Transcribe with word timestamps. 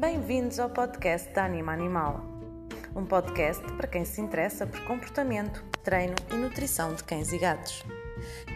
Bem-vindos 0.00 0.58
ao 0.58 0.70
podcast 0.70 1.30
da 1.34 1.44
Anima 1.44 1.74
Animal. 1.74 2.24
Um 2.96 3.04
podcast 3.04 3.62
para 3.74 3.86
quem 3.86 4.02
se 4.06 4.18
interessa 4.18 4.66
por 4.66 4.82
comportamento, 4.86 5.62
treino 5.84 6.14
e 6.32 6.36
nutrição 6.36 6.94
de 6.94 7.04
cães 7.04 7.30
e 7.34 7.38
gatos. 7.38 7.84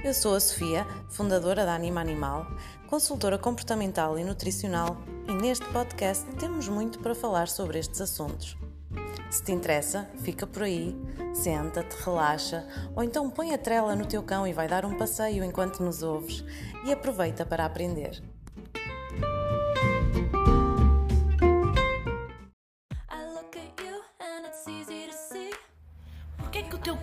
Eu 0.03 0.15
sou 0.15 0.35
a 0.35 0.41
Sofia, 0.41 0.87
fundadora 1.11 1.67
da 1.67 1.75
Anima 1.75 2.01
Animal, 2.01 2.46
consultora 2.87 3.37
comportamental 3.37 4.19
e 4.19 4.25
nutricional, 4.25 4.96
e 5.29 5.35
neste 5.35 5.67
podcast 5.67 6.25
temos 6.37 6.67
muito 6.67 6.99
para 7.01 7.15
falar 7.15 7.49
sobre 7.49 7.79
estes 7.79 8.01
assuntos. 8.01 8.57
Se 9.31 9.45
te 9.45 9.53
interessa, 9.53 10.09
fica 10.23 10.47
por 10.47 10.63
aí, 10.63 10.97
senta-te, 11.35 11.95
relaxa, 12.03 12.67
ou 12.97 13.03
então 13.03 13.29
põe 13.29 13.53
a 13.53 13.59
trela 13.59 13.95
no 13.95 14.07
teu 14.07 14.23
cão 14.23 14.47
e 14.47 14.55
vai 14.55 14.67
dar 14.67 14.87
um 14.87 14.97
passeio 14.97 15.45
enquanto 15.45 15.83
nos 15.83 16.03
ouves 16.03 16.43
e 16.87 16.91
aproveita 16.91 17.45
para 17.45 17.67
aprender. 17.67 18.34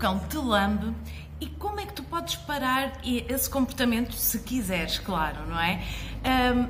Cão 0.01 0.17
te 0.17 0.37
lambe 0.37 0.95
e 1.39 1.45
como 1.45 1.79
é 1.79 1.85
que 1.85 1.93
tu 1.93 2.01
podes 2.01 2.35
parar 2.35 3.01
esse 3.05 3.47
comportamento 3.47 4.13
se 4.15 4.39
quiseres, 4.39 4.97
claro, 4.97 5.45
não 5.45 5.59
é? 5.59 5.83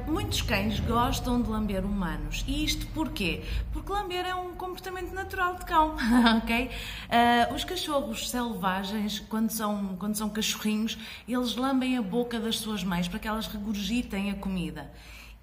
Um, 0.06 0.12
muitos 0.12 0.42
cães 0.42 0.82
gostam 0.82 1.42
de 1.42 1.50
lamber 1.50 1.86
humanos. 1.86 2.44
E 2.46 2.66
isto 2.66 2.86
porquê? 2.88 3.42
Porque 3.72 3.90
lamber 3.90 4.26
é 4.26 4.36
um 4.36 4.52
comportamento 4.52 5.14
natural 5.14 5.56
de 5.56 5.66
cão, 5.66 5.96
ok? 6.44 6.70
Uh, 6.70 7.54
os 7.56 7.64
cachorros 7.64 8.30
selvagens, 8.30 9.22
quando 9.22 9.50
são, 9.50 9.96
quando 9.98 10.16
são 10.16 10.30
cachorrinhos, 10.30 10.98
eles 11.26 11.56
lambem 11.56 11.98
a 11.98 12.02
boca 12.02 12.38
das 12.38 12.58
suas 12.58 12.84
mães 12.84 13.08
para 13.08 13.18
que 13.18 13.30
elas 13.30 13.48
regurgitem 13.48 14.30
a 14.32 14.36
comida. 14.36 14.92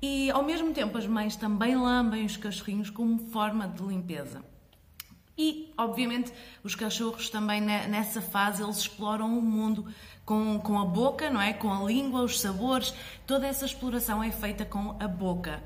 E 0.03 0.31
ao 0.31 0.45
mesmo 0.45 0.75
tempo 0.75 0.99
as 0.99 1.07
mães 1.07 1.37
também 1.37 1.75
lambem 1.75 2.27
os 2.27 2.37
cachorrinhos 2.37 2.91
como 2.91 3.19
forma 3.19 3.67
de 3.67 3.83
limpeza. 3.83 4.45
E, 5.39 5.73
obviamente, 5.79 6.33
os 6.65 6.75
cachorros 6.75 7.31
também 7.31 7.61
nessa 7.61 8.21
fase 8.21 8.61
eles 8.61 8.79
exploram 8.79 9.39
o 9.39 9.41
mundo 9.41 9.87
com, 10.25 10.59
com 10.59 10.79
a 10.81 10.85
boca, 10.85 11.31
não 11.31 11.41
é? 11.41 11.53
Com 11.53 11.73
a 11.73 11.85
língua, 11.85 12.23
os 12.23 12.41
sabores, 12.41 12.93
toda 13.25 13.47
essa 13.47 13.65
exploração 13.65 14.21
é 14.21 14.33
feita 14.33 14.65
com 14.65 14.97
a 14.99 15.07
boca. 15.07 15.63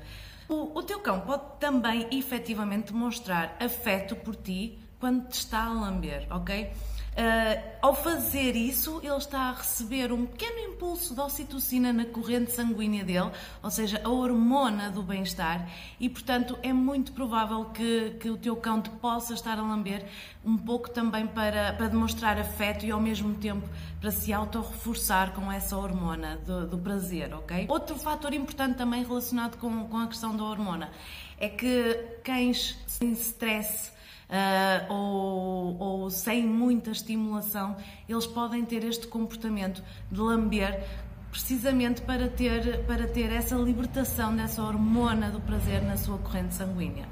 O, 0.47 0.77
o 0.77 0.83
teu 0.83 0.99
cão 0.99 1.21
pode 1.21 1.43
também 1.59 2.07
efetivamente 2.11 2.93
mostrar 2.93 3.57
afeto 3.59 4.15
por 4.15 4.35
ti 4.35 4.77
quando 4.99 5.27
te 5.27 5.39
está 5.39 5.63
a 5.63 5.73
lamber, 5.73 6.27
ok? 6.29 6.71
Uh, 7.13 7.73
ao 7.79 7.93
fazer 7.93 8.55
isso, 8.55 8.99
ele 9.03 9.17
está 9.17 9.41
a 9.41 9.53
receber 9.53 10.11
um 10.11 10.25
pequeno 10.25 10.57
impulso 10.73 11.13
de 11.13 11.21
ocitocina 11.21 11.93
na 11.93 12.05
corrente 12.05 12.51
sanguínea 12.51 13.03
dele, 13.03 13.29
ou 13.61 13.69
seja, 13.69 14.01
a 14.03 14.09
hormona 14.09 14.89
do 14.89 15.03
bem-estar, 15.03 15.69
e 15.99 16.09
portanto 16.09 16.57
é 16.63 16.73
muito 16.73 17.11
provável 17.11 17.65
que, 17.65 18.15
que 18.19 18.31
o 18.31 18.37
teu 18.37 18.55
cão 18.55 18.81
te 18.81 18.89
possa 18.89 19.35
estar 19.35 19.59
a 19.59 19.61
lamber 19.61 20.03
um 20.43 20.57
pouco 20.57 20.89
também 20.89 21.27
para, 21.27 21.73
para 21.73 21.87
demonstrar 21.87 22.39
afeto 22.39 22.83
e 22.83 22.89
ao 22.89 22.99
mesmo 22.99 23.35
tempo 23.35 23.69
para 24.01 24.09
se 24.09 24.33
auto-reforçar 24.33 25.33
com 25.33 25.51
essa 25.51 25.77
hormona 25.77 26.37
do, 26.37 26.65
do, 26.65 26.77
prazer, 26.79 27.31
ok? 27.35 27.67
Outro 27.69 27.95
fator 27.95 28.33
importante 28.33 28.75
também 28.75 29.03
relacionado 29.03 29.57
com, 29.57 29.87
com 29.87 29.97
a 29.97 30.07
questão 30.07 30.35
da 30.35 30.43
hormona 30.43 30.89
é 31.37 31.47
que 31.47 31.93
cães 32.23 32.75
sem 32.87 33.11
stress 33.11 33.93
uh, 34.33 34.91
ou, 34.93 35.77
ou 35.77 36.09
sem 36.09 36.45
muita 36.45 36.91
estimulação, 36.91 37.77
eles 38.09 38.25
podem 38.25 38.65
ter 38.65 38.83
este 38.83 39.07
comportamento 39.07 39.83
de 40.11 40.19
lamber 40.19 40.83
precisamente 41.29 42.01
para 42.01 42.27
ter, 42.27 42.85
para 42.85 43.07
ter 43.07 43.31
essa 43.31 43.55
libertação 43.55 44.35
dessa 44.35 44.61
hormona 44.63 45.29
do 45.29 45.39
prazer 45.41 45.81
na 45.81 45.97
sua 45.97 46.17
corrente 46.17 46.53
sanguínea. 46.53 47.07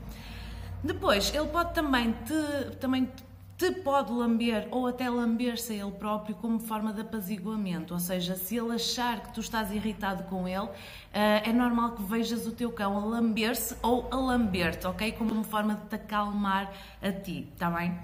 Depois, 0.83 1.33
ele 1.33 1.47
pode 1.47 1.73
também 1.73 2.11
te, 2.11 2.75
também 2.79 3.05
te 3.05 3.30
pode 3.69 4.13
lamber 4.13 4.67
ou 4.71 4.87
até 4.87 5.09
lamber-se 5.09 5.73
a 5.73 5.75
ele 5.75 5.91
próprio 5.91 6.33
como 6.35 6.57
forma 6.57 6.93
de 6.93 7.01
apaziguamento, 7.01 7.93
ou 7.93 7.99
seja, 7.99 8.35
se 8.35 8.57
ele 8.57 8.73
achar 8.73 9.21
que 9.21 9.33
tu 9.33 9.41
estás 9.41 9.71
irritado 9.71 10.23
com 10.23 10.47
ele, 10.47 10.69
eh, 11.13 11.49
é 11.49 11.51
normal 11.51 11.91
que 11.91 12.01
vejas 12.01 12.47
o 12.47 12.51
teu 12.53 12.71
cão 12.71 12.97
a 12.97 13.05
lamber-se 13.05 13.75
ou 13.83 14.07
a 14.09 14.15
lamber-te, 14.15 14.87
ok? 14.87 15.11
Como 15.11 15.33
uma 15.33 15.43
forma 15.43 15.75
de 15.75 15.85
te 15.87 15.95
acalmar 15.95 16.71
a 17.01 17.11
ti, 17.11 17.49
está 17.53 17.69
bem? 17.69 17.99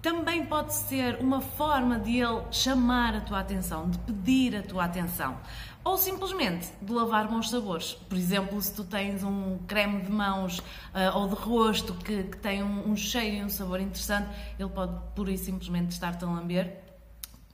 Também 0.00 0.46
pode 0.46 0.74
ser 0.74 1.18
uma 1.20 1.40
forma 1.40 1.98
de 1.98 2.18
ele 2.18 2.42
chamar 2.52 3.16
a 3.16 3.20
tua 3.20 3.40
atenção, 3.40 3.90
de 3.90 3.98
pedir 3.98 4.54
a 4.54 4.62
tua 4.62 4.84
atenção. 4.84 5.36
Ou 5.82 5.96
simplesmente 5.96 6.68
de 6.80 6.92
lavar 6.92 7.26
bons 7.26 7.50
sabores. 7.50 7.94
Por 7.94 8.16
exemplo, 8.16 8.60
se 8.62 8.72
tu 8.74 8.84
tens 8.84 9.24
um 9.24 9.58
creme 9.66 10.02
de 10.02 10.10
mãos 10.10 10.58
uh, 10.58 11.16
ou 11.16 11.28
de 11.28 11.34
rosto 11.34 11.94
que, 11.94 12.24
que 12.24 12.36
tem 12.36 12.62
um, 12.62 12.90
um, 12.90 12.96
cheiro 12.96 13.36
e 13.36 13.44
um 13.44 13.48
sabor 13.48 13.80
interessante, 13.80 14.28
ele 14.58 14.68
pode 14.68 14.94
pura 15.16 15.32
e 15.32 15.38
simplesmente 15.38 15.90
estar-te 15.90 16.24
a 16.24 16.28
lamber 16.28 16.80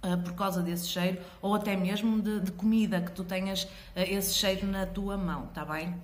uh, 0.03 0.19
por 0.19 0.35
causa 0.35 0.63
desse 0.63 0.89
cheiro, 0.89 1.19
ou 1.41 1.55
até 1.55 1.77
mesmo 1.77 2.21
de, 2.21 2.41
de 2.41 2.53
comida 2.53 3.01
que 3.01 3.13
tu 3.13 3.25
tenhas 3.25 3.65
uh, 3.65 3.69
esse 3.97 4.35
cheiro 4.35 4.67
na 4.67 4.85
tua 4.85 5.17
mão, 5.17 5.45
está 5.45 5.65
bem? 5.65 5.95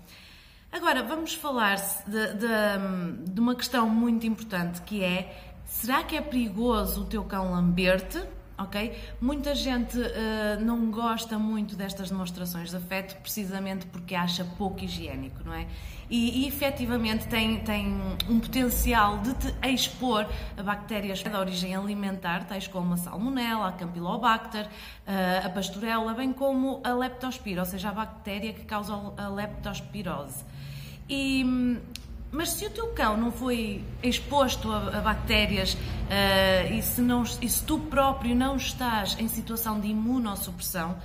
Agora, 0.73 1.03
vamos 1.03 1.35
falar 1.35 1.75
de, 2.07 2.35
de, 2.35 3.33
de 3.33 3.41
uma 3.41 3.57
questão 3.57 3.91
muito 3.91 4.25
importante 4.25 4.81
que 4.83 5.03
é 5.03 5.50
Será 5.71 6.03
que 6.03 6.17
é 6.17 6.21
perigoso 6.21 7.03
o 7.03 7.05
teu 7.05 7.23
cão 7.23 7.53
lamber-te? 7.53 8.21
Ok? 8.59 8.93
Muita 9.21 9.55
gente 9.55 9.97
uh, 9.97 10.61
não 10.61 10.91
gosta 10.91 11.39
muito 11.39 11.77
destas 11.77 12.11
demonstrações 12.11 12.71
de 12.71 12.77
afeto 12.77 13.17
precisamente 13.23 13.87
porque 13.87 14.17
acha 14.17 14.45
pouco 14.59 14.85
higiênico, 14.85 15.43
não 15.45 15.55
é? 15.55 15.69
E, 16.11 16.43
e 16.43 16.49
efetivamente 16.49 17.29
tem, 17.29 17.61
tem 17.61 17.87
um 18.29 18.41
potencial 18.41 19.19
de 19.19 19.33
te 19.33 19.55
expor 19.63 20.27
a 20.59 20.63
bactérias 20.63 21.23
de 21.23 21.35
origem 21.35 21.75
alimentar, 21.75 22.45
tais 22.49 22.67
como 22.67 22.95
a 22.95 22.97
salmonella, 22.97 23.69
a 23.69 23.73
campylobacter, 23.73 24.67
uh, 24.67 25.47
a 25.47 25.49
pastorela, 25.51 26.13
bem 26.15 26.33
como 26.33 26.83
a 26.83 26.93
leptospira, 26.93 27.61
ou 27.61 27.67
seja, 27.67 27.91
a 27.91 27.93
bactéria 27.93 28.53
que 28.53 28.65
causa 28.65 28.93
a 29.17 29.29
leptospirose. 29.29 30.45
E 31.09 31.45
hum, 31.45 31.79
mas 32.33 32.51
se 32.51 32.67
o 32.67 32.71
teu 32.71 32.89
cão 32.89 33.17
não 33.17 33.33
foi 33.33 33.85
exposto 34.03 34.71
a, 34.71 34.99
a 34.99 35.01
bactérias 35.01 35.75
uh, 35.75 36.73
e, 36.73 36.83
se 36.83 37.01
não, 37.01 37.23
e 37.23 37.49
se 37.49 37.65
tu 37.65 37.79
próprio 37.79 38.35
não 38.35 38.57
estás 38.57 39.17
em 39.19 39.27
situação 39.27 39.81
de 39.81 39.89
imunossupressão, 39.89 40.97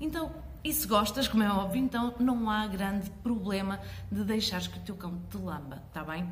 então, 0.00 0.32
e 0.64 0.72
se 0.72 0.86
gostas, 0.86 1.28
como 1.28 1.42
é 1.42 1.50
óbvio, 1.50 1.82
então 1.82 2.14
não 2.18 2.50
há 2.50 2.66
grande 2.66 3.10
problema 3.22 3.80
de 4.10 4.24
deixares 4.24 4.66
que 4.66 4.78
o 4.78 4.82
teu 4.82 4.96
cão 4.96 5.20
te 5.30 5.36
lamba, 5.36 5.82
está 5.88 6.02
bem? 6.02 6.28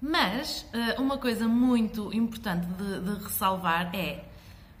Mas 0.00 0.66
uh, 0.74 1.00
uma 1.00 1.18
coisa 1.18 1.46
muito 1.46 2.12
importante 2.12 2.66
de, 2.66 3.00
de 3.00 3.22
ressalvar 3.22 3.94
é: 3.94 4.24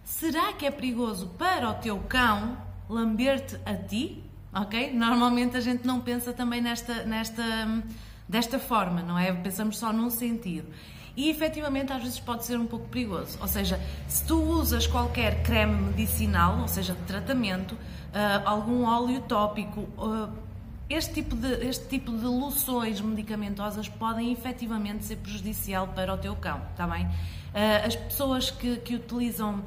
será 0.02 0.52
que 0.52 0.66
é 0.66 0.70
perigoso 0.70 1.28
para 1.38 1.70
o 1.70 1.74
teu 1.74 1.98
cão 2.08 2.56
lamber-te 2.88 3.56
a 3.64 3.76
ti? 3.76 4.24
Ok? 4.52 4.92
Normalmente 4.92 5.56
a 5.56 5.60
gente 5.60 5.86
não 5.86 6.00
pensa 6.00 6.32
também 6.32 6.60
nesta, 6.60 7.04
nesta 7.04 7.42
desta 8.32 8.58
forma, 8.58 9.02
não 9.02 9.18
é? 9.18 9.30
Pensamos 9.30 9.76
só 9.76 9.92
num 9.92 10.08
sentido. 10.08 10.66
E 11.14 11.28
efetivamente 11.28 11.92
às 11.92 12.02
vezes 12.02 12.18
pode 12.18 12.44
ser 12.44 12.58
um 12.58 12.66
pouco 12.66 12.88
perigoso. 12.88 13.38
Ou 13.42 13.46
seja, 13.46 13.78
se 14.08 14.24
tu 14.24 14.40
usas 14.40 14.86
qualquer 14.86 15.42
creme 15.42 15.74
medicinal, 15.88 16.60
ou 16.60 16.66
seja, 16.66 16.94
de 16.94 17.02
tratamento, 17.02 17.72
uh, 17.74 17.78
algum 18.46 18.84
óleo 18.84 19.20
tópico, 19.20 19.82
uh, 19.98 20.32
este 20.88 21.12
tipo, 21.12 21.36
de, 21.36 21.66
este 21.66 21.86
tipo 21.86 22.10
de 22.10 22.24
loções 22.24 23.02
medicamentosas 23.02 23.86
podem 23.88 24.32
efetivamente 24.32 25.04
ser 25.04 25.16
prejudicial 25.16 25.88
para 25.88 26.14
o 26.14 26.16
teu 26.16 26.34
cão, 26.34 26.62
está 26.70 26.86
bem? 26.86 27.04
Uh, 27.04 27.86
as 27.86 27.94
pessoas 27.94 28.50
que, 28.50 28.78
que 28.78 28.94
utilizam 28.94 29.62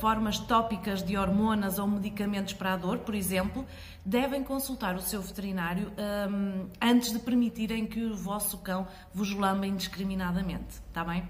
formas 0.00 0.38
tópicas 0.38 1.02
de 1.02 1.16
hormonas 1.16 1.78
ou 1.78 1.86
medicamentos 1.86 2.52
para 2.52 2.74
a 2.74 2.76
dor, 2.76 2.98
por 2.98 3.14
exemplo, 3.14 3.66
devem 4.04 4.44
consultar 4.44 4.94
o 4.94 5.00
seu 5.00 5.20
veterinário 5.20 5.92
ehm, 5.96 6.68
antes 6.80 7.12
de 7.12 7.18
permitirem 7.18 7.84
que 7.84 8.04
o 8.04 8.16
vosso 8.16 8.58
cão 8.58 8.86
vos 9.12 9.34
lamba 9.34 9.66
indiscriminadamente, 9.66 10.80
está 10.88 11.02
bem? 11.02 11.28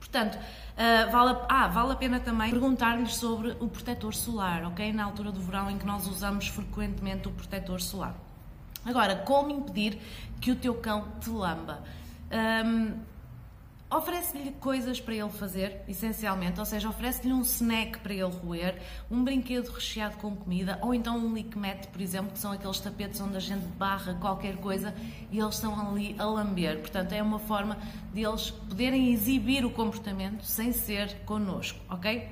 Portanto, 0.00 0.36
uh, 0.36 1.10
vale, 1.10 1.30
a, 1.48 1.64
ah, 1.64 1.68
vale 1.68 1.92
a 1.92 1.96
pena 1.96 2.20
também 2.20 2.50
perguntar-lhes 2.50 3.14
sobre 3.14 3.52
o 3.58 3.68
protetor 3.68 4.14
solar, 4.14 4.64
ok? 4.66 4.92
Na 4.92 5.04
altura 5.04 5.32
do 5.32 5.40
verão 5.40 5.70
em 5.70 5.78
que 5.78 5.86
nós 5.86 6.06
usamos 6.06 6.48
frequentemente 6.48 7.26
o 7.26 7.30
protetor 7.32 7.80
solar. 7.80 8.14
Agora, 8.84 9.16
como 9.16 9.50
impedir 9.50 9.98
que 10.40 10.50
o 10.50 10.56
teu 10.56 10.74
cão 10.74 11.08
te 11.20 11.30
lamba? 11.30 11.82
Um, 12.30 12.36
ehm, 12.36 12.94
oferece-lhe 13.90 14.50
coisas 14.52 15.00
para 15.00 15.14
ele 15.14 15.28
fazer, 15.28 15.82
essencialmente, 15.86 16.58
ou 16.58 16.66
seja, 16.66 16.88
oferece-lhe 16.88 17.32
um 17.32 17.42
snack 17.42 17.98
para 18.00 18.12
ele 18.12 18.24
roer, 18.24 18.80
um 19.10 19.22
brinquedo 19.22 19.68
recheado 19.68 20.16
com 20.16 20.34
comida, 20.34 20.78
ou 20.82 20.94
então 20.94 21.16
um 21.16 21.34
lick 21.34 21.56
mat, 21.56 21.86
por 21.86 22.00
exemplo, 22.00 22.32
que 22.32 22.38
são 22.38 22.52
aqueles 22.52 22.80
tapetes 22.80 23.20
onde 23.20 23.36
a 23.36 23.40
gente 23.40 23.64
barra 23.78 24.14
qualquer 24.14 24.56
coisa 24.56 24.94
e 25.30 25.38
eles 25.38 25.54
estão 25.54 25.78
ali 25.88 26.16
a 26.18 26.24
lamber. 26.24 26.80
Portanto, 26.80 27.12
é 27.12 27.22
uma 27.22 27.38
forma 27.38 27.78
de 28.12 28.22
eles 28.22 28.50
poderem 28.50 29.12
exibir 29.12 29.64
o 29.64 29.70
comportamento 29.70 30.44
sem 30.44 30.72
ser 30.72 31.14
connosco, 31.24 31.78
ok? 31.88 32.28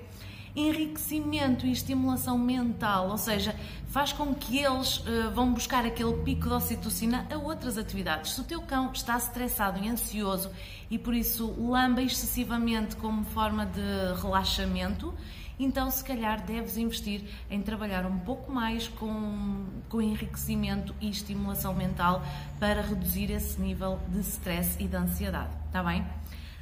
Enriquecimento 0.54 1.66
e 1.66 1.72
estimulação 1.72 2.38
mental, 2.38 3.08
ou 3.10 3.18
seja, 3.18 3.54
faz 3.88 4.12
com 4.12 4.34
que 4.34 4.58
eles 4.58 4.98
uh, 4.98 5.30
vão 5.34 5.52
buscar 5.52 5.84
aquele 5.84 6.14
pico 6.22 6.48
de 6.48 6.54
ocitocina 6.54 7.26
a 7.30 7.38
outras 7.38 7.78
atividades. 7.78 8.32
Se 8.32 8.40
o 8.40 8.44
teu 8.44 8.60
cão 8.62 8.90
está 8.92 9.16
estressado 9.16 9.82
e 9.82 9.88
ansioso 9.88 10.50
e 10.90 10.98
por 10.98 11.14
isso 11.14 11.54
lamba 11.58 12.02
excessivamente 12.02 12.96
como 12.96 13.24
forma 13.24 13.64
de 13.64 14.20
relaxamento, 14.20 15.14
então 15.58 15.90
se 15.90 16.02
calhar 16.04 16.44
deves 16.44 16.76
investir 16.76 17.22
em 17.50 17.62
trabalhar 17.62 18.04
um 18.04 18.18
pouco 18.18 18.50
mais 18.50 18.88
com, 18.88 19.64
com 19.88 20.02
enriquecimento 20.02 20.94
e 21.00 21.08
estimulação 21.08 21.74
mental 21.74 22.22
para 22.58 22.82
reduzir 22.82 23.30
esse 23.30 23.60
nível 23.60 24.00
de 24.08 24.20
stress 24.20 24.76
e 24.82 24.88
de 24.88 24.96
ansiedade, 24.96 25.54
está 25.66 25.82
bem? 25.82 26.04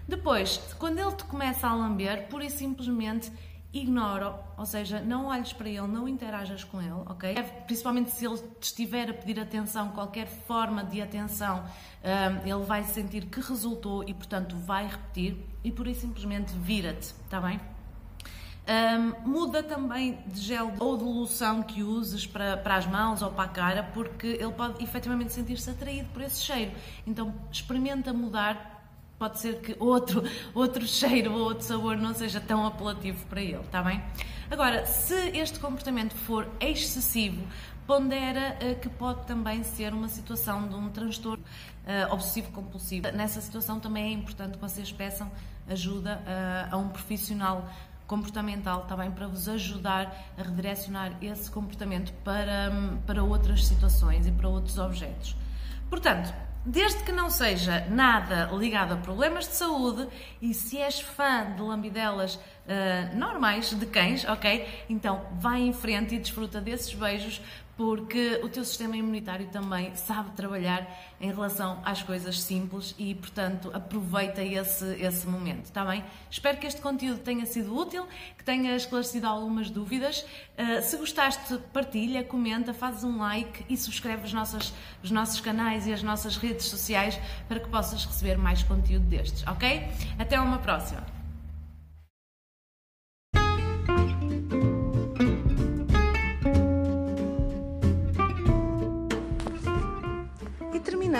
Depois, 0.07 0.59
quando 0.79 0.99
ele 0.99 1.13
te 1.13 1.25
começa 1.25 1.69
a 1.69 1.75
lamber, 1.75 2.27
pura 2.29 2.45
e 2.45 2.51
simplesmente 2.51 3.31
ignora, 3.73 4.35
ou 4.57 4.67
seja, 4.67 5.01
não 5.01 5.27
olhes 5.27 5.53
para 5.53 5.69
ele, 5.69 5.87
não 5.87 6.09
interajas 6.09 6.65
com 6.65 6.81
ele, 6.81 7.03
ok? 7.07 7.35
Principalmente 7.67 8.11
se 8.11 8.27
ele 8.27 8.39
te 8.59 8.65
estiver 8.65 9.11
a 9.11 9.15
pedir 9.15 9.39
atenção, 9.39 9.91
qualquer 9.91 10.27
forma 10.27 10.83
de 10.83 11.01
atenção, 11.01 11.65
um, 12.03 12.47
ele 12.47 12.65
vai 12.65 12.83
sentir 12.83 13.27
que 13.27 13.41
resultou 13.41 14.03
e, 14.03 14.13
portanto, 14.13 14.57
vai 14.57 14.89
repetir 14.89 15.37
e 15.63 15.71
por 15.71 15.87
isso 15.87 16.01
simplesmente 16.01 16.53
vira-te, 16.53 17.15
está 17.25 17.41
bem? 17.41 17.61
Um, 18.71 19.29
muda 19.29 19.63
também 19.63 20.19
de 20.27 20.41
gel 20.41 20.73
ou 20.79 20.97
de 20.97 21.05
loção 21.05 21.63
que 21.63 21.83
uses 21.83 22.27
para, 22.27 22.57
para 22.57 22.77
as 22.77 22.87
mãos 22.87 23.23
ou 23.23 23.31
para 23.31 23.45
a 23.45 23.49
cara, 23.49 23.83
porque 23.95 24.27
ele 24.27 24.53
pode 24.53 24.83
efetivamente 24.83 25.33
sentir-se 25.33 25.71
atraído 25.71 26.09
por 26.13 26.23
esse 26.23 26.41
cheiro. 26.41 26.73
Então, 27.07 27.35
experimenta 27.51 28.13
mudar 28.13 28.80
pode 29.21 29.39
ser 29.39 29.61
que 29.61 29.77
outro, 29.79 30.25
outro 30.55 30.87
cheiro 30.87 31.35
ou 31.35 31.41
outro 31.41 31.63
sabor 31.63 31.95
não 31.95 32.15
seja 32.15 32.41
tão 32.41 32.67
apelativo 32.67 33.23
para 33.27 33.43
ele, 33.43 33.61
está 33.61 33.83
bem? 33.83 34.03
Agora, 34.51 34.87
se 34.87 35.15
este 35.37 35.61
comportamento 35.61 36.15
for 36.15 36.49
excessivo, 36.59 37.47
pondera 37.87 38.57
uh, 38.57 38.81
que 38.81 38.89
pode 38.89 39.27
também 39.27 39.63
ser 39.63 39.93
uma 39.93 40.09
situação 40.09 40.67
de 40.67 40.75
um 40.75 40.89
transtorno 40.89 41.45
uh, 41.45 42.15
obsessivo-compulsivo. 42.15 43.13
Nessa 43.13 43.43
situação 43.43 43.79
também 43.79 44.05
é 44.05 44.13
importante 44.13 44.55
que 44.55 44.61
vocês 44.61 44.91
peçam 44.91 45.31
ajuda 45.69 46.17
uh, 46.17 46.75
a 46.75 46.79
um 46.79 46.89
profissional 46.89 47.69
comportamental, 48.07 48.85
está 48.85 48.97
bem? 48.97 49.11
Para 49.11 49.27
vos 49.27 49.51
ajudar 49.51 50.33
a 50.39 50.43
redirecionar 50.43 51.13
esse 51.21 51.51
comportamento 51.51 52.11
para, 52.25 52.73
para 53.07 53.23
outras 53.23 53.67
situações 53.67 54.27
e 54.27 54.33
para 54.33 54.49
outros 54.49 54.79
objetos. 54.79 55.37
Portanto, 55.91 56.33
Desde 56.65 57.03
que 57.05 57.13
não 57.13 57.31
seja 57.31 57.87
nada 57.89 58.51
ligado 58.53 58.93
a 58.93 58.97
problemas 58.97 59.49
de 59.49 59.55
saúde 59.55 60.07
e 60.43 60.53
se 60.53 60.77
és 60.77 61.01
fã 61.01 61.51
de 61.57 61.63
lambidelas 61.63 62.35
uh, 62.35 63.17
normais 63.17 63.71
de 63.73 63.87
cães, 63.87 64.27
ok? 64.27 64.85
Então 64.89 65.27
vai 65.39 65.61
em 65.61 65.73
frente 65.73 66.15
e 66.15 66.19
desfruta 66.19 66.61
desses 66.61 66.93
beijos 66.93 67.41
porque 67.81 68.39
o 68.45 68.49
teu 68.51 68.63
sistema 68.63 68.95
imunitário 68.95 69.47
também 69.47 69.97
sabe 69.97 70.33
trabalhar 70.33 70.87
em 71.19 71.33
relação 71.33 71.81
às 71.83 72.03
coisas 72.03 72.39
simples 72.39 72.95
e, 72.99 73.15
portanto, 73.15 73.71
aproveita 73.73 74.45
esse, 74.45 74.85
esse 75.03 75.27
momento, 75.27 75.65
está 75.65 75.83
bem? 75.83 76.05
Espero 76.31 76.59
que 76.59 76.67
este 76.67 76.79
conteúdo 76.83 77.21
tenha 77.21 77.47
sido 77.47 77.75
útil, 77.75 78.07
que 78.37 78.45
tenha 78.45 78.77
esclarecido 78.77 79.27
algumas 79.27 79.71
dúvidas. 79.71 80.27
Uh, 80.59 80.83
se 80.83 80.95
gostaste, 80.99 81.57
partilha, 81.73 82.23
comenta, 82.23 82.75
faz 82.75 83.03
um 83.03 83.17
like 83.17 83.65
e 83.67 83.79
subscreve 83.79 84.27
os 84.27 84.35
nossos, 84.35 84.75
os 85.03 85.11
nossos 85.11 85.41
canais 85.41 85.87
e 85.87 85.93
as 85.95 86.03
nossas 86.03 86.37
redes 86.37 86.67
sociais 86.67 87.19
para 87.49 87.61
que 87.61 87.69
possas 87.71 88.05
receber 88.05 88.37
mais 88.37 88.63
conteúdo 88.63 89.07
destes, 89.07 89.43
ok? 89.47 89.89
Até 90.19 90.39
uma 90.39 90.59
próxima! 90.59 91.20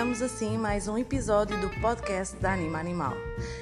Terminamos 0.01 0.23
assim 0.23 0.57
mais 0.57 0.87
um 0.87 0.97
episódio 0.97 1.61
do 1.61 1.69
podcast 1.79 2.35
da 2.37 2.53
Anima 2.53 2.79
Animal. 2.79 3.13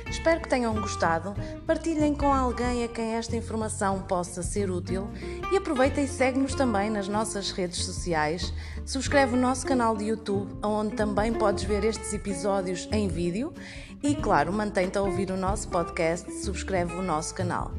Espero 0.09 0.39
que 0.39 0.47
tenham 0.47 0.73
gostado, 0.73 1.35
partilhem 1.67 2.15
com 2.15 2.31
alguém 2.31 2.85
a 2.85 2.87
quem 2.87 3.15
esta 3.15 3.35
informação 3.35 4.03
possa 4.03 4.41
ser 4.41 4.71
útil 4.71 5.09
e 5.51 5.57
aproveita 5.57 5.99
e 5.99 6.07
segue-nos 6.07 6.55
também 6.55 6.89
nas 6.89 7.09
nossas 7.09 7.51
redes 7.51 7.83
sociais. 7.83 8.53
Subscreve 8.85 9.33
o 9.35 9.37
nosso 9.37 9.67
canal 9.67 9.97
de 9.97 10.05
YouTube, 10.05 10.49
onde 10.63 10.95
também 10.95 11.33
podes 11.33 11.65
ver 11.65 11.83
estes 11.83 12.13
episódios 12.13 12.87
em 12.89 13.09
vídeo 13.09 13.53
e, 14.01 14.15
claro, 14.15 14.51
mantém-te 14.53 14.97
a 14.97 15.01
ouvir 15.01 15.31
o 15.31 15.37
nosso 15.37 15.67
podcast, 15.69 16.31
subscreve 16.31 16.93
o 16.93 17.01
nosso 17.01 17.35
canal. 17.35 17.71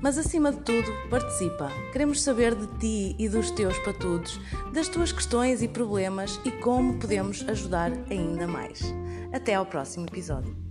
Mas, 0.00 0.18
acima 0.18 0.52
de 0.52 0.58
tudo, 0.60 0.90
participa. 1.08 1.70
Queremos 1.92 2.22
saber 2.22 2.54
de 2.54 2.66
ti 2.78 3.16
e 3.18 3.28
dos 3.28 3.50
teus 3.52 3.78
patudos, 3.80 4.40
das 4.72 4.88
tuas 4.88 5.12
questões 5.12 5.62
e 5.62 5.68
problemas 5.68 6.40
e 6.44 6.50
como 6.50 6.98
podemos 6.98 7.44
ajudar 7.48 7.92
ainda 8.10 8.46
mais. 8.46 8.82
Até 9.32 9.54
ao 9.54 9.66
próximo 9.66 10.06
episódio. 10.06 10.67